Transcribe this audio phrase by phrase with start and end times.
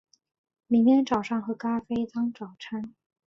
[0.65, 2.95] 明天早上喝咖啡当早餐